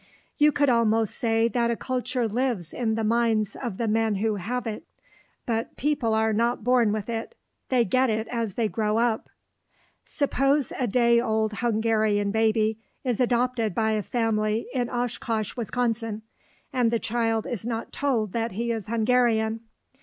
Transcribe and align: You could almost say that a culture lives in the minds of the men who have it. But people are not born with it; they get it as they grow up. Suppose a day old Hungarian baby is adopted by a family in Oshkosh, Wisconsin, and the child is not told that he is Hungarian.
You 0.35 0.51
could 0.51 0.67
almost 0.67 1.15
say 1.15 1.47
that 1.49 1.69
a 1.69 1.75
culture 1.75 2.27
lives 2.27 2.73
in 2.73 2.95
the 2.95 3.03
minds 3.03 3.55
of 3.55 3.77
the 3.77 3.87
men 3.87 4.15
who 4.15 4.33
have 4.37 4.65
it. 4.65 4.83
But 5.45 5.75
people 5.77 6.15
are 6.15 6.33
not 6.33 6.63
born 6.63 6.91
with 6.91 7.07
it; 7.07 7.35
they 7.69 7.85
get 7.85 8.09
it 8.09 8.27
as 8.29 8.55
they 8.55 8.67
grow 8.67 8.97
up. 8.97 9.29
Suppose 10.03 10.73
a 10.79 10.87
day 10.87 11.21
old 11.21 11.53
Hungarian 11.59 12.31
baby 12.31 12.79
is 13.03 13.19
adopted 13.21 13.75
by 13.75 13.91
a 13.91 14.01
family 14.01 14.65
in 14.73 14.89
Oshkosh, 14.89 15.55
Wisconsin, 15.55 16.23
and 16.73 16.89
the 16.89 16.97
child 16.97 17.45
is 17.45 17.63
not 17.63 17.93
told 17.93 18.31
that 18.31 18.53
he 18.53 18.71
is 18.71 18.87
Hungarian. 18.87 19.59